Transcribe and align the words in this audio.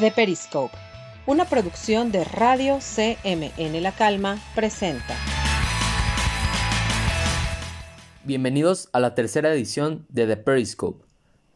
The 0.00 0.10
Periscope, 0.10 0.74
una 1.26 1.44
producción 1.44 2.10
de 2.10 2.24
Radio 2.24 2.78
CMN 2.78 3.82
La 3.82 3.92
Calma, 3.92 4.42
presenta. 4.54 5.14
Bienvenidos 8.24 8.88
a 8.94 9.00
la 9.00 9.14
tercera 9.14 9.52
edición 9.52 10.06
de 10.08 10.26
The 10.26 10.38
Periscope. 10.38 11.04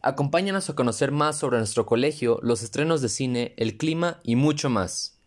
Acompáñanos 0.03 0.69
a 0.69 0.75
conocer 0.75 1.11
más 1.11 1.39
sobre 1.39 1.57
nuestro 1.57 1.87
colegio, 1.87 2.39
los 2.43 2.61
estrenos 2.61 3.01
de 3.01 3.09
cine, 3.09 3.55
el 3.57 3.77
clima 3.77 4.19
y 4.21 4.35
mucho 4.35 4.69
más. 4.69 5.17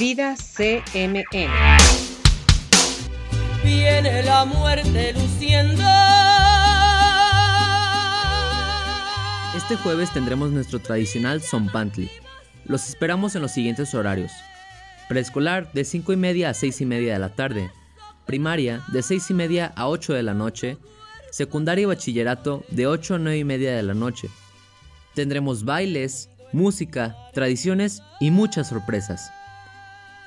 Vida 0.00 0.34
CMN. 0.34 1.24
Viene 3.62 4.24
la 4.24 4.44
muerte 4.44 5.12
luciendo. 5.12 5.84
Este 9.56 9.76
jueves 9.76 10.12
tendremos 10.12 10.50
nuestro 10.50 10.80
tradicional 10.80 11.40
Zompantli. 11.40 12.10
Los 12.70 12.88
esperamos 12.88 13.34
en 13.34 13.42
los 13.42 13.50
siguientes 13.50 13.96
horarios. 13.96 14.30
Preescolar 15.08 15.72
de 15.72 15.84
5 15.84 16.12
y 16.12 16.16
media 16.16 16.50
a 16.50 16.54
6 16.54 16.82
y 16.82 16.86
media 16.86 17.14
de 17.14 17.18
la 17.18 17.30
tarde. 17.30 17.68
Primaria 18.26 18.84
de 18.92 19.02
6 19.02 19.30
y 19.30 19.34
media 19.34 19.72
a 19.74 19.88
8 19.88 20.12
de 20.12 20.22
la 20.22 20.34
noche. 20.34 20.78
Secundaria 21.32 21.82
y 21.82 21.86
bachillerato 21.86 22.62
de 22.70 22.86
8 22.86 23.16
a 23.16 23.18
9 23.18 23.38
y 23.38 23.42
media 23.42 23.74
de 23.74 23.82
la 23.82 23.94
noche. 23.94 24.30
Tendremos 25.16 25.64
bailes, 25.64 26.30
música, 26.52 27.16
tradiciones 27.34 28.04
y 28.20 28.30
muchas 28.30 28.68
sorpresas. 28.68 29.32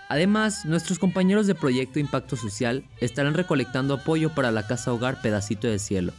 Además, 0.09 0.65
nuestros 0.65 0.99
compañeros 0.99 1.47
de 1.47 1.55
Proyecto 1.55 1.99
Impacto 1.99 2.35
Social 2.35 2.83
estarán 2.99 3.35
recolectando 3.35 3.93
apoyo 3.93 4.35
para 4.35 4.51
la 4.51 4.67
Casa 4.67 4.91
Hogar 4.91 5.21
Pedacito 5.21 5.69
de 5.69 5.79
Cielo. 5.79 6.11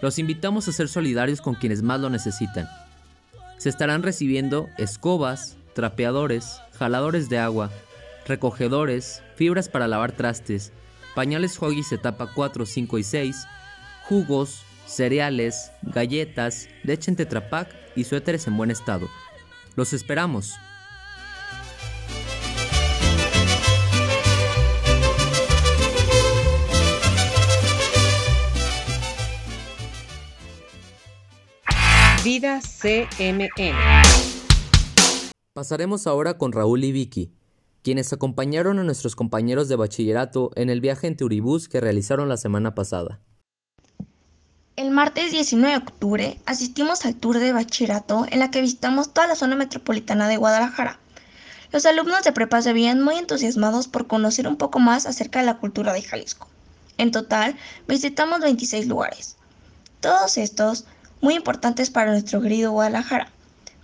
Los 0.00 0.20
invitamos 0.20 0.68
a 0.68 0.72
ser 0.72 0.88
solidarios 0.88 1.40
con 1.40 1.56
quienes 1.56 1.82
más 1.82 1.98
lo 1.98 2.08
necesitan. 2.08 2.68
Se 3.60 3.68
estarán 3.68 4.02
recibiendo 4.02 4.70
escobas, 4.78 5.58
trapeadores, 5.74 6.62
jaladores 6.78 7.28
de 7.28 7.36
agua, 7.36 7.70
recogedores, 8.24 9.22
fibras 9.36 9.68
para 9.68 9.86
lavar 9.86 10.12
trastes, 10.12 10.72
pañales 11.14 11.60
Huggies 11.60 11.92
etapa 11.92 12.32
4, 12.34 12.64
5 12.64 12.96
y 12.96 13.02
6, 13.02 13.46
jugos, 14.08 14.62
cereales, 14.86 15.72
galletas, 15.82 16.70
leche 16.84 17.10
en 17.10 17.16
Tetra 17.16 17.68
y 17.94 18.04
suéteres 18.04 18.46
en 18.46 18.56
buen 18.56 18.70
estado. 18.70 19.10
Los 19.76 19.92
esperamos. 19.92 20.54
Vida 32.32 32.60
CMN. 32.60 33.50
Pasaremos 35.52 36.06
ahora 36.06 36.38
con 36.38 36.52
Raúl 36.52 36.84
y 36.84 36.92
Vicky, 36.92 37.32
quienes 37.82 38.12
acompañaron 38.12 38.78
a 38.78 38.84
nuestros 38.84 39.16
compañeros 39.16 39.68
de 39.68 39.74
bachillerato 39.74 40.52
en 40.54 40.70
el 40.70 40.80
viaje 40.80 41.08
en 41.08 41.16
Turibús 41.16 41.68
que 41.68 41.80
realizaron 41.80 42.28
la 42.28 42.36
semana 42.36 42.72
pasada. 42.76 43.18
El 44.76 44.92
martes 44.92 45.32
19 45.32 45.72
de 45.72 45.78
octubre 45.78 46.40
asistimos 46.46 47.04
al 47.04 47.16
tour 47.16 47.40
de 47.40 47.52
bachillerato 47.52 48.24
en 48.30 48.38
la 48.38 48.52
que 48.52 48.60
visitamos 48.60 49.12
toda 49.12 49.26
la 49.26 49.34
zona 49.34 49.56
metropolitana 49.56 50.28
de 50.28 50.36
Guadalajara. 50.36 51.00
Los 51.72 51.84
alumnos 51.84 52.22
de 52.22 52.30
prepa 52.30 52.62
se 52.62 52.72
veían 52.72 53.02
muy 53.02 53.16
entusiasmados 53.16 53.88
por 53.88 54.06
conocer 54.06 54.46
un 54.46 54.56
poco 54.56 54.78
más 54.78 55.04
acerca 55.06 55.40
de 55.40 55.46
la 55.46 55.58
cultura 55.58 55.92
de 55.92 56.02
Jalisco. 56.02 56.46
En 56.96 57.10
total, 57.10 57.56
visitamos 57.88 58.38
26 58.38 58.86
lugares. 58.86 59.36
Todos 60.00 60.38
estos 60.38 60.86
muy 61.20 61.34
importantes 61.34 61.90
para 61.90 62.12
nuestro 62.12 62.40
querido 62.40 62.72
Guadalajara. 62.72 63.28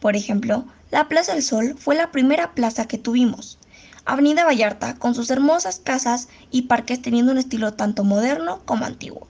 Por 0.01 0.17
ejemplo, 0.17 0.65
la 0.91 1.09
Plaza 1.09 1.35
del 1.35 1.43
Sol 1.43 1.77
fue 1.79 1.95
la 1.95 2.11
primera 2.11 2.55
plaza 2.55 2.87
que 2.87 2.99
tuvimos. 2.99 3.59
Avenida 4.05 4.45
Vallarta, 4.45 4.95
con 4.95 5.15
sus 5.15 5.31
hermosas 5.31 5.81
casas 5.83 6.29
y 6.51 6.63
parques 6.63 7.03
teniendo 7.03 7.33
un 7.33 7.39
estilo 7.39 7.75
tanto 7.75 8.05
moderno 8.05 8.61
como 8.65 8.85
antiguo. 8.85 9.27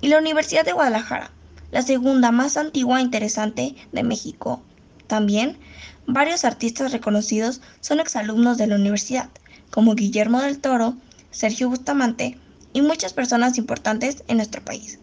Y 0.00 0.08
la 0.08 0.18
Universidad 0.18 0.64
de 0.64 0.72
Guadalajara, 0.72 1.32
la 1.72 1.82
segunda 1.82 2.30
más 2.30 2.56
antigua 2.56 3.00
e 3.00 3.02
interesante 3.02 3.74
de 3.92 4.02
México. 4.02 4.62
También, 5.08 5.58
varios 6.06 6.44
artistas 6.44 6.92
reconocidos 6.92 7.60
son 7.80 8.00
exalumnos 8.00 8.58
de 8.58 8.68
la 8.68 8.76
universidad, 8.76 9.28
como 9.70 9.94
Guillermo 9.94 10.40
del 10.40 10.60
Toro, 10.60 10.94
Sergio 11.32 11.68
Bustamante 11.68 12.38
y 12.72 12.82
muchas 12.82 13.12
personas 13.12 13.58
importantes 13.58 14.22
en 14.28 14.36
nuestro 14.36 14.64
país. 14.64 15.00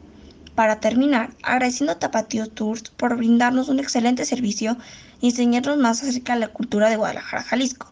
Para 0.56 0.80
terminar, 0.80 1.32
agradeciendo 1.42 1.94
a 1.94 2.00
Tapatío 2.00 2.48
Tours 2.48 2.84
por 2.90 3.18
brindarnos 3.18 3.70
un 3.70 3.80
excelente 3.80 4.26
servicio 4.26 4.78
y 5.20 5.30
enseñarnos 5.30 5.78
más 5.78 6.04
acerca 6.04 6.34
de 6.34 6.42
la 6.42 6.48
cultura 6.50 6.90
de 6.90 6.98
Guadalajara, 6.98 7.44
Jalisco. 7.44 7.92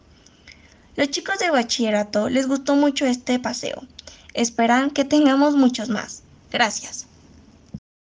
Los 0.94 1.10
chicos 1.10 1.38
de 1.38 1.50
bachillerato 1.50 2.28
les 2.28 2.46
gustó 2.46 2.76
mucho 2.76 3.06
este 3.06 3.38
paseo. 3.38 3.82
Esperan 4.34 4.90
que 4.90 5.04
tengamos 5.04 5.56
muchos 5.56 5.88
más. 5.88 6.22
Gracias. 6.50 7.06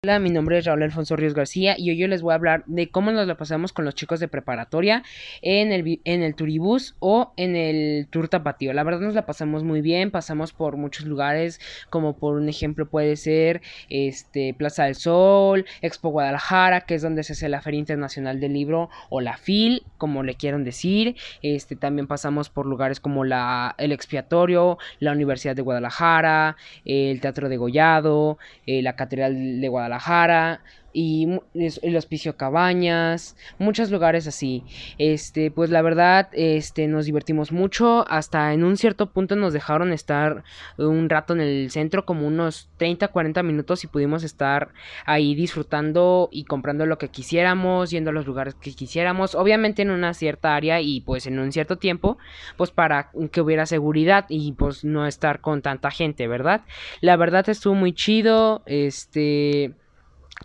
Hola, 0.03 0.19
mi 0.19 0.31
nombre 0.31 0.57
es 0.57 0.65
Raúl 0.65 0.83
Alfonso 0.83 1.15
Ríos 1.15 1.35
García 1.35 1.75
y 1.77 1.91
hoy 1.91 1.99
yo 1.99 2.09
les 2.09 2.23
voy 2.23 2.33
a 2.33 2.37
hablar 2.37 2.65
de 2.65 2.89
cómo 2.89 3.13
nos 3.13 3.27
lo 3.27 3.37
pasamos 3.37 3.75
con 3.75 3.85
los 3.85 3.95
chicos 3.95 4.19
de 4.19 4.29
preparatoria 4.29 5.03
en 5.43 5.73
el, 5.73 6.01
en 6.05 6.23
el 6.23 6.35
Turibús 6.35 6.97
o 7.01 7.35
en 7.37 7.55
el 7.55 8.07
Tour 8.09 8.29
Tapatío. 8.29 8.73
La 8.73 8.83
verdad 8.83 9.01
nos 9.01 9.13
la 9.13 9.27
pasamos 9.27 9.63
muy 9.63 9.83
bien, 9.83 10.11
pasamos 10.11 10.55
por 10.55 10.79
muchos 10.79 11.05
lugares, 11.05 11.61
como 11.91 12.17
por 12.17 12.37
un 12.37 12.49
ejemplo 12.49 12.89
puede 12.89 13.15
ser 13.17 13.61
este, 13.91 14.55
Plaza 14.55 14.85
del 14.85 14.95
Sol, 14.95 15.67
Expo 15.83 16.09
Guadalajara, 16.09 16.81
que 16.81 16.95
es 16.95 17.03
donde 17.03 17.23
se 17.23 17.35
hace 17.35 17.51
la 17.51 17.61
Feria 17.61 17.81
Internacional 17.81 18.41
del 18.41 18.55
Libro 18.55 18.89
o 19.11 19.21
la 19.21 19.37
FIL, 19.37 19.83
como 19.99 20.23
le 20.23 20.35
quieran 20.35 20.65
decir. 20.65 21.15
Este, 21.43 21.77
también 21.77 22.07
pasamos 22.07 22.49
por 22.49 22.65
lugares 22.65 23.01
como 23.01 23.27
la, 23.27 23.75
el 23.77 23.93
Expiatorio, 23.93 24.79
la 24.99 25.13
Universidad 25.13 25.55
de 25.55 25.61
Guadalajara, 25.61 26.57
el 26.87 27.21
Teatro 27.21 27.51
de 27.51 27.59
Gollado, 27.59 28.39
eh, 28.67 28.81
la 28.81 28.97
Catedral 28.97 29.61
de 29.61 29.69
Guadalajara 29.69 29.90
Guadalajara 29.91 30.61
y 30.93 31.39
el 31.55 31.97
hospicio 31.97 32.37
Cabañas, 32.37 33.37
muchos 33.59 33.91
lugares 33.91 34.27
así. 34.27 34.65
Este, 34.99 35.51
pues 35.51 35.71
la 35.71 35.83
verdad, 35.83 36.29
este, 36.33 36.89
nos 36.89 37.07
divertimos 37.07 37.53
mucho. 37.53 38.05
Hasta 38.09 38.53
en 38.53 38.65
un 38.65 38.77
cierto 38.77 39.11
punto 39.13 39.37
nos 39.37 39.53
dejaron 39.53 39.93
estar 39.93 40.43
un 40.79 41.09
rato 41.09 41.35
en 41.35 41.41
el 41.41 41.71
centro, 41.71 42.05
como 42.05 42.27
unos 42.27 42.71
30, 42.79 43.09
40 43.09 43.43
minutos, 43.43 43.85
y 43.85 43.87
pudimos 43.87 44.25
estar 44.25 44.73
ahí 45.07 45.35
disfrutando 45.35 46.29
y 46.33 46.45
comprando 46.45 46.87
lo 46.87 46.99
que 46.99 47.09
quisiéramos, 47.09 47.91
yendo 47.91 48.11
a 48.11 48.15
los 48.15 48.27
lugares 48.27 48.55
que 48.55 48.73
quisiéramos. 48.73 49.35
Obviamente 49.35 49.83
en 49.83 49.91
una 49.91 50.15
cierta 50.15 50.57
área 50.57 50.81
y 50.81 51.01
pues 51.03 51.27
en 51.27 51.39
un 51.39 51.53
cierto 51.53 51.77
tiempo, 51.79 52.19
pues 52.57 52.71
para 52.71 53.11
que 53.31 53.41
hubiera 53.41 53.67
seguridad 53.67 54.27
y 54.29 54.53
pues 54.53 54.85
no 54.85 55.07
estar 55.07 55.41
con 55.41 55.63
tanta 55.63 55.91
gente, 55.91 56.27
¿verdad? 56.27 56.63
La 57.01 57.17
verdad 57.17 57.49
estuvo 57.49 57.75
muy 57.75 57.93
chido. 57.93 58.63
Este 58.67 59.75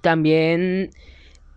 también 0.01 0.91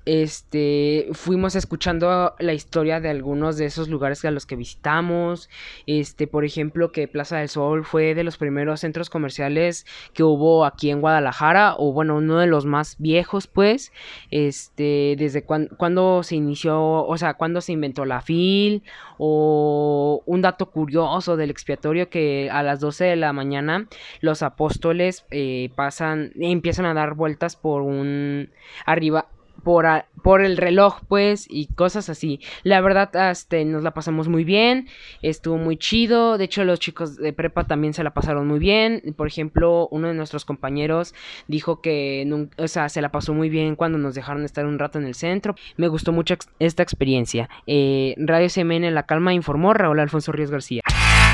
este 0.08 1.08
fuimos 1.12 1.54
escuchando 1.54 2.34
la 2.38 2.54
historia 2.54 2.98
de 2.98 3.10
algunos 3.10 3.58
de 3.58 3.66
esos 3.66 3.90
lugares 3.90 4.24
a 4.24 4.30
los 4.30 4.46
que 4.46 4.56
visitamos 4.56 5.50
este 5.86 6.26
por 6.26 6.46
ejemplo 6.46 6.92
que 6.92 7.08
Plaza 7.08 7.36
del 7.36 7.50
Sol 7.50 7.84
fue 7.84 8.14
de 8.14 8.24
los 8.24 8.38
primeros 8.38 8.80
centros 8.80 9.10
comerciales 9.10 9.84
que 10.14 10.22
hubo 10.22 10.64
aquí 10.64 10.88
en 10.88 11.02
Guadalajara 11.02 11.74
o 11.76 11.92
bueno 11.92 12.16
uno 12.16 12.38
de 12.38 12.46
los 12.46 12.64
más 12.64 12.96
viejos 12.98 13.48
pues 13.48 13.92
este 14.30 15.14
desde 15.18 15.44
cuando 15.44 16.22
se 16.22 16.36
inició 16.36 17.04
o 17.04 17.18
sea 17.18 17.34
cuando 17.34 17.60
se 17.60 17.72
inventó 17.72 18.06
la 18.06 18.22
FIL 18.22 18.84
o 19.18 20.22
un 20.24 20.40
dato 20.40 20.70
curioso 20.70 21.36
del 21.36 21.50
expiatorio 21.50 22.08
que 22.08 22.48
a 22.50 22.62
las 22.62 22.80
12 22.80 23.04
de 23.04 23.16
la 23.16 23.34
mañana 23.34 23.88
los 24.22 24.42
apóstoles 24.42 25.26
eh, 25.30 25.68
pasan 25.74 26.32
empiezan 26.40 26.86
a 26.86 26.94
dar 26.94 27.12
vueltas 27.12 27.56
por 27.56 27.82
un 27.82 28.50
arriba 28.86 29.28
por, 29.62 30.42
el 30.42 30.56
reloj, 30.56 31.00
pues, 31.08 31.46
y 31.48 31.66
cosas 31.66 32.08
así. 32.08 32.40
La 32.62 32.80
verdad, 32.80 33.30
este, 33.30 33.64
nos 33.64 33.82
la 33.82 33.92
pasamos 33.92 34.28
muy 34.28 34.44
bien, 34.44 34.88
estuvo 35.22 35.56
muy 35.56 35.76
chido. 35.76 36.38
De 36.38 36.44
hecho, 36.44 36.64
los 36.64 36.80
chicos 36.80 37.16
de 37.16 37.32
prepa 37.32 37.66
también 37.66 37.94
se 37.94 38.04
la 38.04 38.14
pasaron 38.14 38.46
muy 38.46 38.58
bien. 38.58 39.14
Por 39.16 39.26
ejemplo, 39.26 39.88
uno 39.90 40.08
de 40.08 40.14
nuestros 40.14 40.44
compañeros 40.44 41.14
dijo 41.46 41.80
que, 41.80 42.48
o 42.56 42.68
sea, 42.68 42.88
se 42.88 43.02
la 43.02 43.10
pasó 43.10 43.34
muy 43.34 43.48
bien 43.48 43.76
cuando 43.76 43.98
nos 43.98 44.14
dejaron 44.14 44.44
estar 44.44 44.66
un 44.66 44.78
rato 44.78 44.98
en 44.98 45.06
el 45.06 45.14
centro. 45.14 45.54
Me 45.76 45.88
gustó 45.88 46.12
mucho 46.12 46.34
esta 46.58 46.82
experiencia. 46.82 47.48
Eh, 47.66 48.14
Radio 48.18 48.48
CMN 48.48 48.94
La 48.94 49.04
Calma 49.04 49.34
informó 49.34 49.74
Raúl 49.74 50.00
Alfonso 50.00 50.32
Ríos 50.32 50.50
García. 50.50 50.82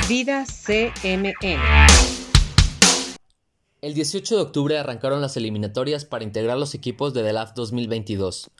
Vida 0.09 0.45
CMN. 0.45 2.24
El 3.85 3.93
18 3.93 4.37
de 4.37 4.41
octubre 4.41 4.79
arrancaron 4.79 5.21
las 5.21 5.37
eliminatorias 5.37 6.07
para 6.07 6.25
integrar 6.25 6.57
los 6.57 6.75
equipos 6.75 7.13
de 7.13 7.23
The 7.23 7.35
LAF 7.35 7.53
2022. 7.53 8.51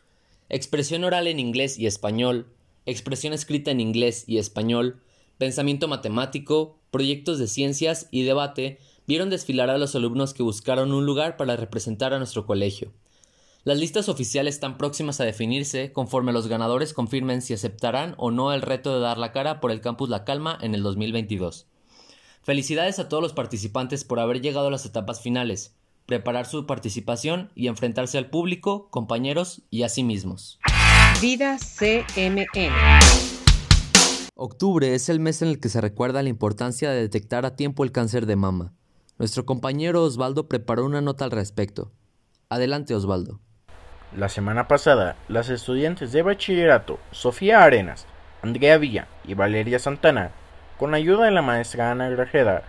Expresión 0.51 1.03
oral 1.03 1.29
en 1.29 1.41
inglés 1.41 1.79
y 1.79 1.87
español, 1.87 2.53
expresión 2.85 3.33
escrita 3.33 3.71
en 3.71 3.81
inglés 3.81 4.25
y 4.27 4.37
español, 4.37 5.01
pensamiento 5.39 5.89
matemático, 5.89 6.77
proyectos 6.91 7.39
de 7.39 7.47
ciencias 7.47 8.07
y 8.11 8.25
debate 8.25 8.81
vieron 9.07 9.31
desfilar 9.31 9.71
a 9.71 9.79
los 9.79 9.95
alumnos 9.95 10.35
que 10.35 10.43
buscaron 10.43 10.93
un 10.93 11.07
lugar 11.07 11.39
para 11.39 11.57
representar 11.57 12.13
a 12.13 12.19
nuestro 12.19 12.45
colegio. 12.45 12.93
Las 13.63 13.79
listas 13.79 14.11
oficiales 14.11 14.57
están 14.57 14.77
próximas 14.77 15.23
a 15.23 15.25
definirse 15.25 15.91
conforme 15.91 16.35
los 16.35 16.49
ganadores 16.49 16.93
confirmen 16.93 17.41
si 17.41 17.55
aceptarán 17.55 18.15
o 18.19 18.31
no 18.31 18.53
el 18.53 18.61
reto 18.61 18.95
de 18.95 19.01
dar 19.01 19.17
la 19.17 19.33
cara 19.33 19.63
por 19.63 19.71
el 19.71 19.81
campus 19.81 20.11
La 20.11 20.27
Calma 20.27 20.59
en 20.61 20.75
el 20.75 20.83
2022. 20.83 21.67
Felicidades 22.45 22.99
a 22.99 23.09
todos 23.09 23.23
los 23.23 23.33
participantes 23.33 24.05
por 24.05 24.21
haber 24.21 24.43
llegado 24.43 24.67
a 24.67 24.71
las 24.71 24.85
etapas 24.85 25.23
finales, 25.23 25.75
preparar 26.05 26.45
su 26.45 26.67
participación 26.67 27.51
y 27.55 27.69
enfrentarse 27.69 28.19
al 28.19 28.29
público, 28.29 28.91
compañeros 28.91 29.63
y 29.71 29.83
a 29.83 29.89
sí 29.89 30.05
mismos. 30.05 30.61
Vida 31.23 31.57
CMN. 31.57 32.45
Octubre 34.35 34.95
es 34.95 35.09
el 35.09 35.21
mes 35.21 35.41
en 35.41 35.49
el 35.49 35.59
que 35.59 35.71
se 35.71 35.81
recuerda 35.81 36.23
la 36.23 36.29
importancia 36.29 36.91
de 36.91 37.01
detectar 37.01 37.47
a 37.47 37.57
tiempo 37.57 37.83
el 37.83 37.93
cáncer 37.93 38.27
de 38.27 38.37
mama. 38.37 38.75
Nuestro 39.19 39.47
compañero 39.47 40.03
Osvaldo 40.03 40.47
preparó 40.47 40.85
una 40.85 41.01
nota 41.01 41.25
al 41.25 41.31
respecto. 41.31 41.93
Adelante 42.51 42.95
Osvaldo. 42.95 43.41
La 44.15 44.29
semana 44.29 44.69
pasada, 44.69 45.17
las 45.29 45.49
estudiantes 45.49 46.13
de 46.13 46.21
bachillerato 46.21 46.99
Sofía 47.11 47.63
Arenas, 47.63 48.07
Andrea 48.43 48.77
Villa 48.77 49.09
y 49.27 49.33
Valeria 49.33 49.79
Santana, 49.79 50.33
con 50.79 50.95
ayuda 50.95 51.27
de 51.27 51.31
la 51.31 51.43
maestra 51.43 51.91
Ana 51.91 52.09
Grajeda, 52.09 52.63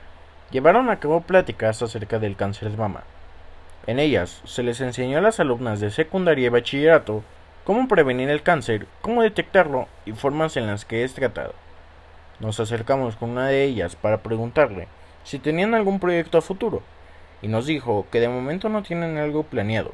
llevaron 0.51 0.89
a 0.89 0.99
cabo 0.99 1.21
pláticas 1.21 1.81
acerca 1.81 2.19
del 2.19 2.35
cáncer 2.35 2.69
de 2.69 2.77
mama. 2.77 3.03
En 3.87 3.99
ellas 3.99 4.41
se 4.45 4.63
les 4.63 4.81
enseñó 4.81 5.17
a 5.17 5.21
las 5.21 5.39
alumnas 5.39 5.79
de 5.79 5.91
secundaria 5.91 6.47
y 6.47 6.49
bachillerato 6.49 7.23
cómo 7.63 7.87
prevenir 7.87 8.29
el 8.29 8.43
cáncer, 8.43 8.87
cómo 9.01 9.21
detectarlo 9.21 9.87
y 10.05 10.11
formas 10.11 10.55
en 10.57 10.67
las 10.67 10.85
que 10.85 11.03
es 11.03 11.13
tratado. 11.13 11.53
Nos 12.39 12.59
acercamos 12.59 13.15
con 13.15 13.31
una 13.31 13.47
de 13.47 13.63
ellas 13.63 13.95
para 13.95 14.17
preguntarle 14.17 14.87
si 15.23 15.39
tenían 15.39 15.73
algún 15.73 15.99
proyecto 15.99 16.37
a 16.37 16.41
futuro, 16.41 16.83
y 17.41 17.47
nos 17.47 17.65
dijo 17.65 18.05
que 18.11 18.19
de 18.19 18.29
momento 18.29 18.69
no 18.69 18.83
tienen 18.83 19.17
algo 19.17 19.43
planeado, 19.43 19.93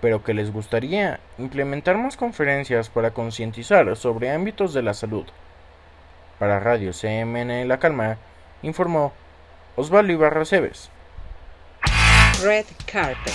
pero 0.00 0.22
que 0.22 0.34
les 0.34 0.52
gustaría 0.52 1.20
implementar 1.38 1.96
más 1.98 2.16
conferencias 2.16 2.88
para 2.88 3.10
concientizar 3.10 3.96
sobre 3.96 4.30
ámbitos 4.30 4.72
de 4.72 4.82
la 4.82 4.94
salud. 4.94 5.24
Para 6.40 6.58
Radio 6.58 6.90
CMN 6.94 7.68
La 7.68 7.76
Calma, 7.78 8.16
informó 8.62 9.12
Osvaldo 9.76 10.14
Ibarra 10.14 10.46
Cebes. 10.46 10.88
Red 12.42 12.64
Carpet. 12.90 13.34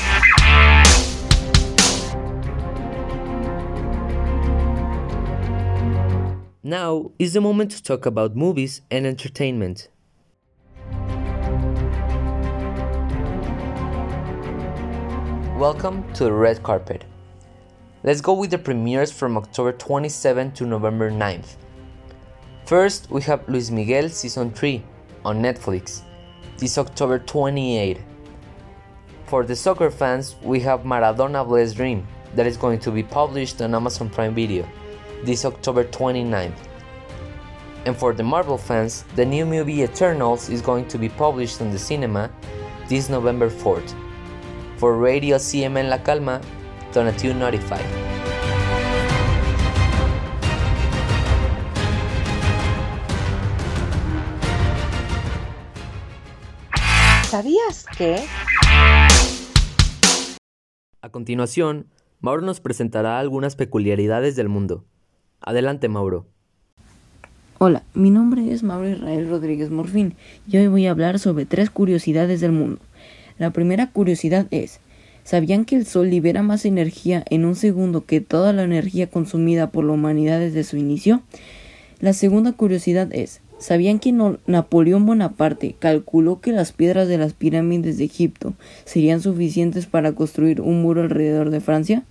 Now 6.63 7.11
is 7.19 7.33
the 7.33 7.41
moment 7.41 7.73
to 7.73 7.83
talk 7.83 8.07
about 8.07 8.35
movies 8.35 8.81
and 8.89 9.05
entertainment. 9.05 9.89
Welcome 15.59 16.11
to 16.15 16.23
the 16.23 16.33
red 16.33 16.63
carpet. 16.63 17.05
Let's 18.03 18.21
go 18.21 18.33
with 18.33 18.49
the 18.49 18.57
premieres 18.57 19.11
from 19.11 19.37
October 19.37 19.73
27 19.73 20.53
to 20.53 20.65
November 20.65 21.11
9th. 21.11 21.57
First, 22.65 23.11
we 23.11 23.21
have 23.21 23.47
Luis 23.47 23.69
Miguel 23.69 24.09
Season 24.09 24.49
3 24.49 24.83
on 25.23 25.39
Netflix, 25.39 26.01
this 26.57 26.79
October 26.79 27.19
28. 27.19 28.01
For 29.27 29.43
the 29.43 29.55
soccer 29.55 29.91
fans, 29.91 30.35
we 30.41 30.59
have 30.61 30.79
Maradona 30.79 31.47
Blessed 31.47 31.75
Dream 31.75 32.07
that 32.33 32.47
is 32.47 32.57
going 32.57 32.79
to 32.79 32.89
be 32.89 33.03
published 33.03 33.61
on 33.61 33.75
Amazon 33.75 34.09
Prime 34.09 34.33
Video 34.33 34.67
this 35.23 35.45
October 35.45 35.83
29th. 35.83 36.57
And 37.85 37.95
for 37.95 38.13
the 38.13 38.23
Marvel 38.23 38.57
fans, 38.57 39.03
the 39.15 39.25
new 39.25 39.45
movie 39.45 39.83
Eternals 39.83 40.49
is 40.49 40.61
going 40.61 40.87
to 40.87 40.97
be 40.97 41.09
published 41.09 41.61
on 41.61 41.69
the 41.69 41.77
cinema 41.77 42.31
this 42.89 43.09
November 43.09 43.47
4th. 43.47 43.93
For 44.77 44.97
Radio 44.97 45.37
CMN 45.37 45.87
La 45.89 45.99
Calma, 45.99 46.41
Donatio 46.91 47.35
Notified. 47.35 48.04
¿Sabías 57.35 57.85
que? 57.97 58.15
A 61.01 61.09
continuación, 61.09 61.87
Mauro 62.21 62.41
nos 62.43 62.61
presentará 62.61 63.19
algunas 63.19 63.57
peculiaridades 63.57 64.37
del 64.37 64.47
mundo. 64.47 64.85
Adelante, 65.41 65.89
Mauro. 65.89 66.27
Hola, 67.57 67.83
mi 67.93 68.09
nombre 68.09 68.53
es 68.53 68.63
Mauro 68.63 68.87
Israel 68.87 69.27
Rodríguez 69.27 69.69
Morfín 69.69 70.15
y 70.47 70.55
hoy 70.55 70.67
voy 70.67 70.87
a 70.87 70.91
hablar 70.91 71.19
sobre 71.19 71.45
tres 71.45 71.69
curiosidades 71.69 72.39
del 72.39 72.53
mundo. 72.53 72.79
La 73.37 73.51
primera 73.51 73.91
curiosidad 73.91 74.47
es, 74.51 74.79
¿sabían 75.25 75.65
que 75.65 75.75
el 75.75 75.85
Sol 75.85 76.09
libera 76.09 76.41
más 76.41 76.63
energía 76.63 77.25
en 77.29 77.43
un 77.43 77.55
segundo 77.55 78.05
que 78.05 78.21
toda 78.21 78.53
la 78.53 78.63
energía 78.63 79.09
consumida 79.09 79.71
por 79.71 79.83
la 79.83 79.91
humanidad 79.91 80.39
desde 80.39 80.63
su 80.63 80.77
inicio? 80.77 81.21
La 81.99 82.13
segunda 82.13 82.53
curiosidad 82.53 83.09
es, 83.11 83.41
¿sabían 83.65 83.97
que 83.97 84.11
no- 84.11 84.37
Napoleón 84.45 85.07
Bonaparte 85.07 85.75
calculó 85.79 86.39
que 86.39 86.51
las 86.51 86.71
piedras 86.71 87.07
de 87.07 87.17
las 87.17 87.33
pirámides 87.33 87.97
de 87.97 88.03
Egipto 88.03 88.53
serían 88.85 89.21
suficientes 89.21 89.87
para 89.87 90.11
construir 90.11 90.61
un 90.61 90.83
muro 90.83 91.01
alrededor 91.01 91.49
de 91.49 91.61
Francia? 91.61 92.03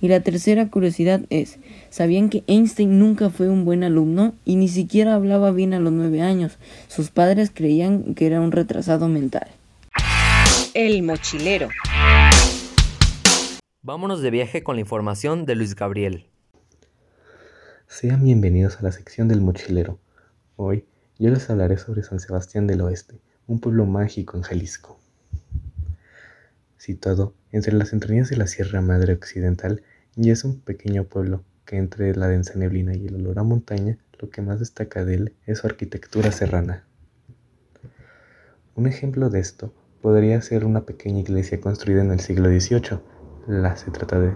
Y 0.00 0.06
la 0.06 0.20
tercera 0.20 0.68
curiosidad 0.68 1.22
es, 1.28 1.58
¿sabían 1.90 2.28
que 2.30 2.44
Einstein 2.46 3.00
nunca 3.00 3.30
fue 3.30 3.48
un 3.48 3.64
buen 3.64 3.82
alumno 3.82 4.32
y 4.44 4.54
ni 4.54 4.68
siquiera 4.68 5.14
hablaba 5.14 5.50
bien 5.50 5.74
a 5.74 5.80
los 5.80 5.92
nueve 5.92 6.22
años? 6.22 6.56
Sus 6.86 7.10
padres 7.10 7.50
creían 7.52 8.14
que 8.14 8.26
era 8.26 8.40
un 8.40 8.52
retrasado 8.52 9.08
mental. 9.08 9.48
El 10.72 11.02
mochilero. 11.02 11.68
Vámonos 13.82 14.22
de 14.22 14.30
viaje 14.30 14.62
con 14.62 14.76
la 14.76 14.80
información 14.80 15.46
de 15.46 15.56
Luis 15.56 15.74
Gabriel. 15.74 16.26
Sean 17.86 18.24
bienvenidos 18.24 18.78
a 18.78 18.82
la 18.82 18.90
sección 18.90 19.28
del 19.28 19.40
mochilero. 19.40 20.00
Hoy 20.56 20.84
yo 21.18 21.30
les 21.30 21.48
hablaré 21.48 21.76
sobre 21.76 22.02
San 22.02 22.18
Sebastián 22.18 22.66
del 22.66 22.80
Oeste, 22.80 23.20
un 23.46 23.60
pueblo 23.60 23.86
mágico 23.86 24.36
en 24.36 24.42
Jalisco. 24.42 24.98
Situado 26.76 27.34
entre 27.52 27.72
las 27.74 27.92
entrañas 27.92 28.30
de 28.30 28.36
la 28.36 28.48
Sierra 28.48 28.80
Madre 28.80 29.12
Occidental, 29.12 29.82
y 30.16 30.30
es 30.30 30.44
un 30.44 30.58
pequeño 30.60 31.04
pueblo 31.04 31.44
que 31.66 31.76
entre 31.76 32.16
la 32.16 32.26
densa 32.26 32.54
neblina 32.56 32.96
y 32.96 33.06
el 33.06 33.16
olor 33.16 33.38
a 33.38 33.44
montaña, 33.44 33.98
lo 34.18 34.28
que 34.28 34.42
más 34.42 34.58
destaca 34.58 35.04
de 35.04 35.14
él 35.14 35.34
es 35.46 35.58
su 35.58 35.66
arquitectura 35.66 36.32
serrana. 36.32 36.84
Un 38.74 38.88
ejemplo 38.88 39.30
de 39.30 39.38
esto 39.38 39.72
podría 40.02 40.40
ser 40.42 40.64
una 40.64 40.84
pequeña 40.84 41.20
iglesia 41.20 41.60
construida 41.60 42.02
en 42.02 42.10
el 42.10 42.20
siglo 42.20 42.48
XVIII, 42.48 42.98
la, 43.46 43.76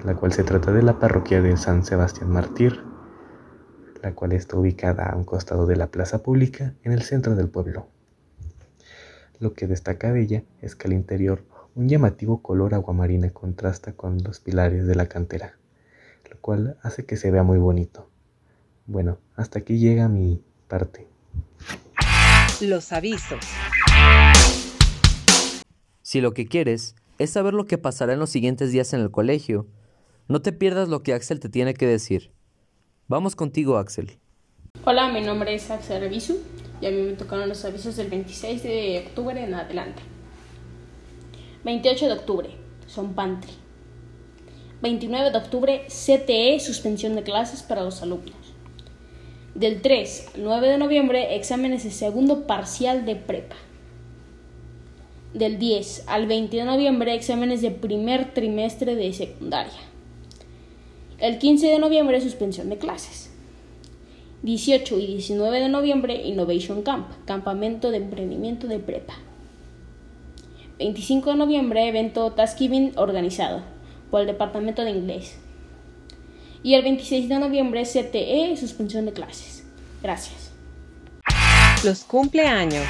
la 0.04 0.14
cual 0.14 0.32
se 0.32 0.44
trata 0.44 0.72
de 0.72 0.82
la 0.82 1.00
parroquia 1.00 1.42
de 1.42 1.56
San 1.56 1.84
Sebastián 1.84 2.30
Mártir, 2.30 2.78
la 4.02 4.14
cual 4.14 4.32
está 4.32 4.56
ubicada 4.56 5.06
a 5.06 5.16
un 5.16 5.24
costado 5.24 5.66
de 5.66 5.76
la 5.76 5.88
plaza 5.88 6.22
pública 6.22 6.74
en 6.82 6.92
el 6.92 7.02
centro 7.02 7.34
del 7.34 7.48
pueblo. 7.48 7.86
Lo 9.40 9.54
que 9.54 9.66
destaca 9.66 10.12
de 10.12 10.22
ella 10.22 10.42
es 10.62 10.74
que 10.74 10.88
al 10.88 10.94
interior 10.94 11.44
un 11.74 11.88
llamativo 11.88 12.42
color 12.42 12.74
aguamarina 12.74 13.30
contrasta 13.30 13.92
con 13.92 14.18
los 14.24 14.40
pilares 14.40 14.86
de 14.86 14.94
la 14.96 15.06
cantera, 15.06 15.56
lo 16.30 16.36
cual 16.40 16.76
hace 16.82 17.04
que 17.04 17.16
se 17.16 17.30
vea 17.30 17.44
muy 17.44 17.58
bonito. 17.58 18.08
Bueno, 18.86 19.18
hasta 19.36 19.60
aquí 19.60 19.78
llega 19.78 20.08
mi 20.08 20.42
parte. 20.66 21.06
Los 22.60 22.92
avisos. 22.92 23.44
Si 26.02 26.20
lo 26.20 26.32
que 26.32 26.46
quieres 26.46 26.96
es 27.18 27.30
saber 27.30 27.54
lo 27.54 27.66
que 27.66 27.78
pasará 27.78 28.14
en 28.14 28.18
los 28.18 28.30
siguientes 28.30 28.72
días 28.72 28.92
en 28.92 29.00
el 29.00 29.10
colegio, 29.10 29.66
no 30.26 30.42
te 30.42 30.52
pierdas 30.52 30.88
lo 30.88 31.02
que 31.02 31.14
Axel 31.14 31.38
te 31.38 31.48
tiene 31.48 31.74
que 31.74 31.86
decir. 31.86 32.32
Vamos 33.10 33.34
contigo, 33.34 33.78
Axel. 33.78 34.18
Hola, 34.84 35.08
mi 35.08 35.22
nombre 35.22 35.54
es 35.54 35.70
Axel 35.70 36.02
Revisu 36.02 36.40
y 36.82 36.86
a 36.86 36.90
mí 36.90 37.00
me 37.00 37.12
tocaron 37.14 37.48
los 37.48 37.64
avisos 37.64 37.96
del 37.96 38.10
26 38.10 38.62
de 38.62 39.02
octubre 39.06 39.42
en 39.42 39.54
adelante. 39.54 40.02
28 41.64 42.04
de 42.04 42.12
octubre, 42.12 42.50
Son 42.86 43.14
Pantry. 43.14 43.54
29 44.82 45.30
de 45.30 45.38
octubre, 45.38 45.86
CTE, 45.86 46.60
suspensión 46.60 47.14
de 47.16 47.22
clases 47.22 47.62
para 47.62 47.82
los 47.82 48.02
alumnos. 48.02 48.36
Del 49.54 49.80
3 49.80 50.32
al 50.34 50.44
9 50.44 50.68
de 50.68 50.76
noviembre, 50.76 51.34
exámenes 51.34 51.84
de 51.84 51.90
segundo 51.90 52.46
parcial 52.46 53.06
de 53.06 53.16
prepa. 53.16 53.56
Del 55.32 55.58
10 55.58 56.04
al 56.08 56.26
20 56.26 56.58
de 56.58 56.64
noviembre, 56.64 57.14
exámenes 57.14 57.62
de 57.62 57.70
primer 57.70 58.34
trimestre 58.34 58.96
de 58.96 59.14
secundaria. 59.14 59.87
El 61.18 61.38
15 61.38 61.66
de 61.66 61.78
noviembre, 61.80 62.20
suspensión 62.20 62.70
de 62.70 62.78
clases. 62.78 63.30
18 64.42 65.00
y 65.00 65.06
19 65.06 65.58
de 65.58 65.68
noviembre, 65.68 66.14
Innovation 66.14 66.82
Camp, 66.82 67.08
campamento 67.24 67.90
de 67.90 67.96
emprendimiento 67.96 68.68
de 68.68 68.78
prepa. 68.78 69.14
25 70.78 71.30
de 71.30 71.36
noviembre, 71.36 71.88
evento 71.88 72.30
Taskgiving 72.30 72.92
organizado 72.96 73.62
por 74.12 74.20
el 74.20 74.28
Departamento 74.28 74.84
de 74.84 74.90
Inglés. 74.90 75.36
Y 76.62 76.74
el 76.74 76.82
26 76.82 77.28
de 77.28 77.38
noviembre, 77.40 77.82
CTE, 77.82 78.56
suspensión 78.56 79.04
de 79.04 79.12
clases. 79.12 79.64
Gracias. 80.00 80.52
Los 81.84 82.04
cumpleaños. 82.04 82.86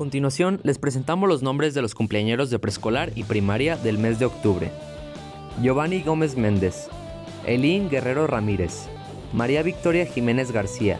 Continuación 0.00 0.60
les 0.62 0.78
presentamos 0.78 1.28
los 1.28 1.42
nombres 1.42 1.74
de 1.74 1.82
los 1.82 1.94
cumpleañeros 1.94 2.48
de 2.48 2.58
preescolar 2.58 3.12
y 3.16 3.24
primaria 3.24 3.76
del 3.76 3.98
mes 3.98 4.18
de 4.18 4.24
octubre. 4.24 4.72
Giovanni 5.60 6.00
Gómez 6.00 6.38
Méndez, 6.38 6.88
Elín 7.44 7.90
Guerrero 7.90 8.26
Ramírez, 8.26 8.86
María 9.34 9.62
Victoria 9.62 10.06
Jiménez 10.06 10.52
García, 10.52 10.98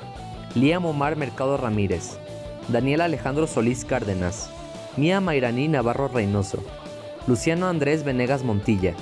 Lía 0.55 0.81
Momar 0.81 1.17
Mercado 1.17 1.57
Ramírez, 1.57 2.19
Daniel 2.69 3.01
Alejandro 3.01 3.47
Solís 3.47 3.87
Cárdenas, 3.87 4.51
Mía 4.99 5.23
Mairaní 5.23 5.67
Navarro 5.67 6.09
Reynoso, 6.09 6.63
Luciano 7.27 7.69
Andrés 7.69 8.05
Venegas 8.05 8.45
Montilla, 8.45 8.93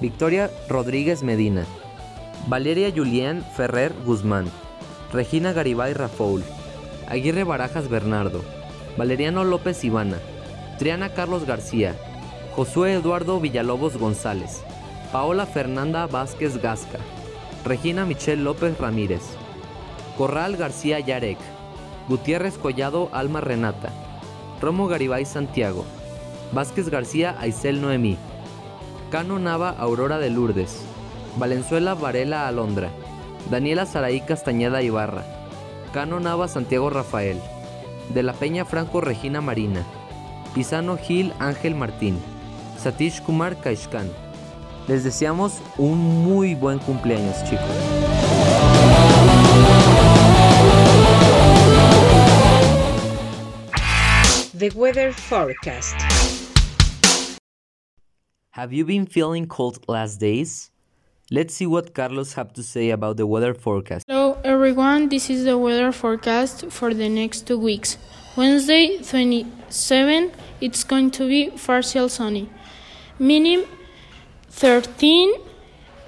Victoria 0.00 0.50
Rodríguez 0.68 1.22
Medina, 1.22 1.64
Valeria 2.48 2.90
Julián 2.92 3.44
Ferrer 3.56 3.92
Guzmán, 4.04 4.46
Regina 5.12 5.52
Garibay 5.52 5.94
Rafoul, 5.94 6.42
Aguirre 7.06 7.44
Barajas 7.44 7.88
Bernardo, 7.88 8.42
Valeriano 8.96 9.42
López 9.42 9.82
Ivana, 9.82 10.18
Triana 10.78 11.08
Carlos 11.08 11.44
García, 11.44 11.96
Josué 12.54 12.94
Eduardo 12.94 13.40
Villalobos 13.40 13.96
González, 13.96 14.62
Paola 15.10 15.46
Fernanda 15.46 16.06
Vázquez 16.06 16.62
Gasca, 16.62 16.98
Regina 17.64 18.04
Michelle 18.04 18.42
López 18.42 18.78
Ramírez, 18.78 19.22
Corral 20.16 20.56
García 20.56 21.00
Yarek, 21.00 21.38
Gutiérrez 22.08 22.56
Collado 22.56 23.08
Alma 23.12 23.40
Renata, 23.40 23.90
Romo 24.60 24.86
Garibay 24.86 25.24
Santiago, 25.24 25.84
Vázquez 26.52 26.88
García 26.88 27.34
Aisel 27.40 27.80
Noemí, 27.80 28.16
Cano 29.10 29.40
Nava 29.40 29.70
Aurora 29.70 30.18
de 30.18 30.30
Lourdes, 30.30 30.82
Valenzuela 31.36 31.94
Varela 31.94 32.46
Alondra, 32.46 32.90
Daniela 33.50 33.86
Saraí 33.86 34.20
Castañeda 34.20 34.82
Ibarra, 34.82 35.24
Cano 35.92 36.20
Nava 36.20 36.46
Santiago 36.46 36.90
Rafael, 36.90 37.40
De 38.12 38.22
la 38.22 38.34
Peña 38.34 38.64
Franco 38.64 39.00
Regina 39.00 39.40
Marina, 39.40 39.84
Pisano 40.54 40.96
Gil 40.96 41.32
Ángel 41.38 41.74
Martín, 41.74 42.18
Satish 42.78 43.22
Kumar 43.22 43.56
Kaishkan. 43.56 44.10
Les 44.86 45.02
deseamos 45.02 45.60
un 45.78 45.98
muy 45.98 46.54
buen 46.54 46.78
cumpleaños 46.78 47.42
chicos. 47.44 47.64
The 54.56 54.70
Weather 54.70 55.12
Forecast. 55.12 55.96
Have 58.50 58.72
you 58.72 58.84
been 58.84 59.06
feeling 59.06 59.46
cold 59.46 59.82
last 59.88 60.20
days? 60.20 60.70
Let's 61.30 61.54
see 61.54 61.66
what 61.66 61.94
Carlos 61.94 62.34
have 62.34 62.52
to 62.52 62.62
say 62.62 62.90
about 62.90 63.16
the 63.16 63.26
weather 63.26 63.54
forecast. 63.54 64.04
Everyone, 64.44 65.08
this 65.08 65.30
is 65.30 65.44
the 65.44 65.56
weather 65.56 65.90
forecast 65.90 66.66
for 66.70 66.92
the 66.92 67.08
next 67.08 67.46
two 67.46 67.58
weeks. 67.58 67.96
Wednesday 68.36 68.98
27, 68.98 70.32
it's 70.60 70.84
going 70.84 71.10
to 71.12 71.26
be 71.26 71.48
partial 71.56 72.10
sunny. 72.10 72.50
Minimum 73.18 73.66
13 74.50 75.32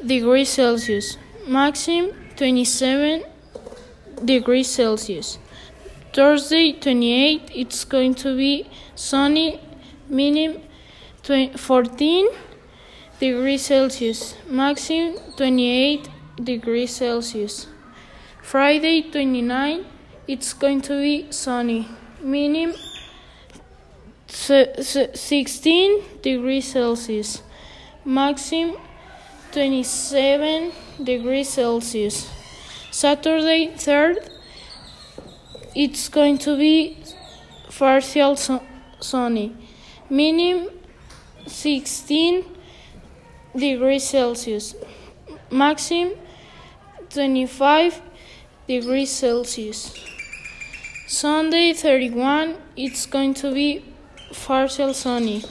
degrees 0.05 0.50
Celsius. 0.50 1.16
Maximum 1.49 2.12
27 2.37 3.25
degrees 4.23 4.69
Celsius. 4.69 5.38
Thursday 6.12 6.73
28, 6.75 7.50
it's 7.55 7.87
going 7.87 8.14
to 8.16 8.37
be 8.37 8.69
sunny. 8.95 9.59
Minimum 10.11 10.61
14 11.23 12.28
degrees 13.19 13.64
Celsius, 13.64 14.35
maximum 14.47 15.16
28 15.38 16.11
degrees 16.45 16.95
Celsius. 16.95 17.69
Friday 18.47 19.03
29, 19.11 19.85
it's 20.29 20.53
going 20.53 20.81
to 20.83 21.00
be 21.00 21.26
sunny, 21.33 21.88
minimum 22.23 22.76
16 24.29 26.05
degrees 26.23 26.71
Celsius, 26.71 27.43
maximum 28.05 28.76
27 29.50 30.71
degrees 31.03 31.49
Celsius. 31.49 32.31
Saturday 32.93 33.73
3rd, 33.75 34.29
it's 35.75 36.09
going 36.09 36.38
to 36.38 36.57
be 36.57 36.99
partial 37.76 38.37
sunny, 39.00 39.57
minimum 40.09 40.69
16 41.49 42.45
degrees 43.57 44.05
Celsius, 44.05 44.76
maximum 45.50 46.12
25 47.11 48.03
degrees 48.68 49.11
Celsius. 49.11 49.92
Sunday 51.06 51.73
31, 51.73 52.56
it's 52.76 53.06
going 53.06 53.32
to 53.35 53.52
be 53.52 53.85
partial 54.44 54.92
sunny, 54.92 55.44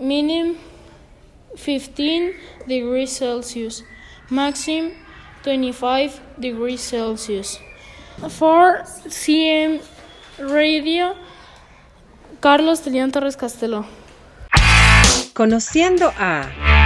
minimum 0.00 0.56
15 1.56 2.34
degrees 2.68 3.10
Celsius, 3.10 3.82
maximum 4.30 4.92
25 5.42 6.20
degrees 6.38 6.80
Celsius. 6.80 7.58
For 8.28 8.82
CM 9.06 9.80
Radio, 10.38 11.16
Carlos 12.40 12.80
Telian 12.80 13.10
Torres 13.10 13.36
Castelo. 13.36 13.84
Conociendo 15.34 16.12
a... 16.16 16.77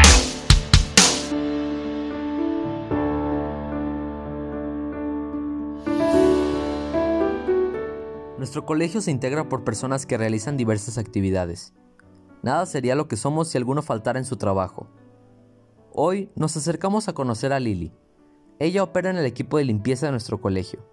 Nuestro 8.43 8.67
colegio 8.67 9.01
se 9.01 9.13
integra 9.13 9.49
por 9.49 9.63
personas 9.63 10.05
que 10.05 10.19
realizan 10.19 10.57
diversas 10.57 10.99
actividades. 10.99 11.75
Nada 12.43 12.67
sería 12.67 12.97
lo 12.97 13.07
que 13.07 13.15
somos 13.15 13.47
si 13.47 13.57
alguno 13.57 13.83
faltara 13.83 14.19
en 14.19 14.25
su 14.25 14.35
trabajo. 14.35 14.89
Hoy 15.93 16.29
nos 16.35 16.57
acercamos 16.57 17.07
a 17.07 17.13
conocer 17.13 17.53
a 17.53 17.61
Lili. 17.61 17.93
Ella 18.59 18.83
opera 18.83 19.11
en 19.11 19.17
el 19.17 19.27
equipo 19.27 19.59
de 19.59 19.65
limpieza 19.65 20.07
de 20.07 20.11
nuestro 20.11 20.41
colegio. 20.41 20.85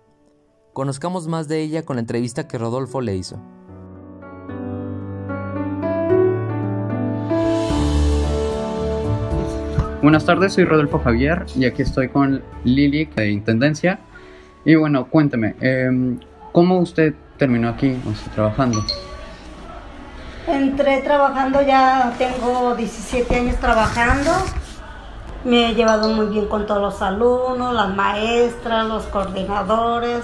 Conozcamos 0.74 1.28
más 1.28 1.48
de 1.48 1.60
ella 1.62 1.82
con 1.82 1.96
la 1.96 2.02
entrevista 2.02 2.48
que 2.48 2.60
Rodolfo 2.60 3.02
le 3.02 3.16
hizo. 3.16 3.42
Buenas 10.04 10.24
tardes, 10.24 10.54
soy 10.54 10.66
Rodolfo 10.66 11.00
Javier 11.00 11.48
y 11.56 11.66
aquí 11.66 11.82
estoy 11.82 12.10
con 12.10 12.44
Lili 12.64 13.06
de 13.06 13.32
Intendencia. 13.32 14.02
Y 14.66 14.76
bueno, 14.76 15.10
cuénteme, 15.10 15.56
eh, 15.62 16.20
¿cómo 16.52 16.78
usted 16.78 17.16
terminó 17.40 17.70
aquí 17.70 18.00
o 18.06 18.32
trabajando? 18.36 18.86
Entré 20.46 21.02
trabajando, 21.02 21.62
ya 21.62 22.14
tengo 22.18 22.76
17 22.76 23.36
años 23.36 23.56
trabajando. 23.58 24.32
Me 25.46 25.70
he 25.70 25.74
llevado 25.74 26.10
muy 26.10 26.28
bien 26.28 26.48
con 26.48 26.68
todos 26.68 26.82
los 26.82 27.02
alumnos, 27.02 27.74
las 27.74 27.96
maestras, 27.96 28.86
los 28.86 29.06
coordinadores. 29.06 30.22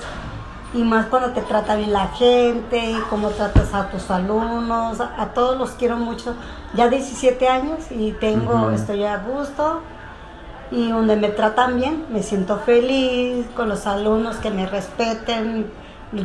Y 0.73 0.83
más 0.83 1.05
cuando 1.05 1.29
te 1.29 1.41
trata 1.41 1.75
bien 1.75 1.93
la 1.93 2.07
gente, 2.09 2.95
cómo 3.09 3.29
tratas 3.29 3.73
a 3.73 3.87
tus 3.89 4.11
alumnos, 4.11 4.99
a 4.99 5.27
todos 5.33 5.57
los 5.57 5.71
quiero 5.71 5.95
mucho. 5.95 6.35
Ya 6.73 6.89
17 6.89 7.47
años 7.47 7.91
y 7.91 8.11
tengo, 8.11 8.71
estoy 8.71 9.05
a 9.05 9.19
gusto. 9.19 9.81
Y 10.71 10.89
donde 10.89 11.15
me 11.15 11.29
tratan 11.29 11.77
bien, 11.77 12.05
me 12.11 12.23
siento 12.23 12.57
feliz 12.57 13.45
con 13.55 13.69
los 13.69 13.87
alumnos 13.87 14.35
que 14.37 14.49
me 14.49 14.65
respeten, 14.65 15.71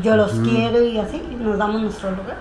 yo 0.01 0.17
los 0.17 0.33
quiero 0.33 0.83
y 0.85 0.99
así 0.99 1.23
nos 1.41 1.59
damos 1.59 1.83
nuestro 1.83 2.11
lugar. 2.11 2.37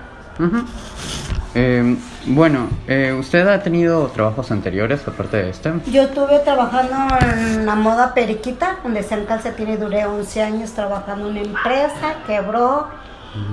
Eh, 1.56 1.98
bueno, 2.28 2.68
eh, 2.88 3.16
¿usted 3.18 3.48
ha 3.48 3.62
tenido 3.62 4.08
trabajos 4.08 4.52
anteriores 4.52 5.08
aparte 5.08 5.38
de 5.38 5.50
este? 5.50 5.74
Yo 5.92 6.04
estuve 6.04 6.40
trabajando 6.40 6.96
en 7.22 7.66
la 7.66 7.76
moda 7.76 8.14
periquita, 8.14 8.78
donde 8.84 9.04
se 9.04 9.24
calcetín 9.26 9.70
y 9.70 9.78
duré 9.78 10.06
11 10.06 10.44
años 10.44 10.72
trabajando 10.72 11.26
en 11.26 11.32
una 11.32 11.42
empresa, 11.42 12.18
quebró 12.28 12.88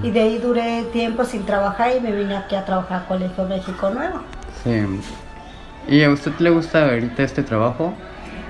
y 0.02 0.10
de 0.10 0.20
ahí 0.20 0.38
duré 0.38 0.84
tiempo 0.92 1.24
sin 1.24 1.44
trabajar 1.44 1.92
y 1.96 2.00
me 2.00 2.12
vine 2.12 2.36
aquí 2.36 2.54
a 2.54 2.64
trabajar 2.64 3.02
a 3.02 3.06
Colegio 3.06 3.44
México 3.44 3.90
Nuevo. 3.90 4.20
Sí. 4.62 5.00
¿Y 5.88 6.02
a 6.02 6.10
usted 6.10 6.32
le 6.38 6.50
gusta 6.50 6.86
ahorita 6.86 7.22
este 7.22 7.42
trabajo? 7.42 7.94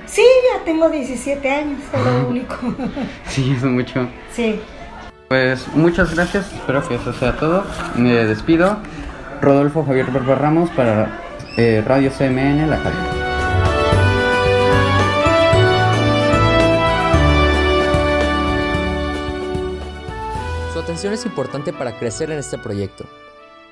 Sí, 0.05 0.23
ya 0.53 0.63
tengo 0.63 0.89
17 0.89 1.49
años, 1.49 1.81
es 1.93 2.05
lo 2.05 2.29
único. 2.29 2.55
sí, 3.27 3.53
es 3.55 3.63
mucho. 3.63 4.07
Sí. 4.31 4.59
Pues 5.27 5.67
muchas 5.75 6.15
gracias, 6.15 6.53
espero 6.53 6.87
que 6.87 6.95
eso 6.95 7.11
sea 7.11 7.35
todo. 7.35 7.65
Me 7.97 8.13
despido. 8.25 8.77
Rodolfo 9.41 9.83
Javier 9.83 10.09
Barba 10.09 10.35
Ramos 10.35 10.69
para 10.71 11.21
eh, 11.57 11.83
Radio 11.85 12.11
CMN 12.11 12.69
La 12.69 12.81
Calma. 12.81 13.27
Su 20.71 20.79
atención 20.79 21.13
es 21.13 21.25
importante 21.25 21.73
para 21.73 21.99
crecer 21.99 22.31
en 22.31 22.39
este 22.39 22.57
proyecto. 22.57 23.05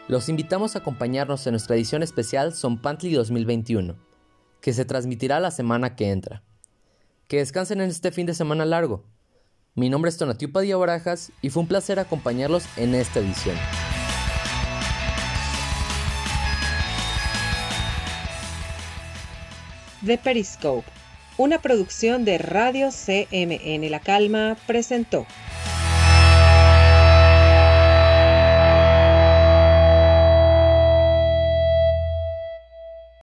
Los 0.09 0.27
invitamos 0.27 0.75
a 0.75 0.79
acompañarnos 0.79 1.47
en 1.47 1.53
nuestra 1.53 1.77
edición 1.77 2.03
especial 2.03 2.53
Son 2.53 2.79
Pantli 2.79 3.13
2021, 3.13 3.95
que 4.59 4.73
se 4.73 4.83
transmitirá 4.83 5.39
la 5.39 5.51
semana 5.51 5.95
que 5.95 6.11
entra. 6.11 6.43
Que 7.29 7.37
descansen 7.37 7.79
en 7.79 7.89
este 7.89 8.11
fin 8.11 8.25
de 8.25 8.33
semana 8.33 8.65
largo. 8.65 9.05
Mi 9.77 9.89
nombre 9.89 10.07
es 10.07 10.17
Tonatiuh 10.17 10.53
Padilla 10.53 10.77
Barajas 10.77 11.33
y 11.41 11.49
fue 11.49 11.63
un 11.63 11.67
placer 11.67 11.99
acompañarlos 11.99 12.63
en 12.77 12.95
esta 12.95 13.19
edición. 13.19 13.57
The 20.05 20.17
Periscope, 20.17 20.87
una 21.35 21.61
producción 21.61 22.23
de 22.23 22.37
Radio 22.37 22.87
CMN 22.89 23.91
La 23.91 23.99
Calma, 23.99 24.55
presentó. 24.65 25.27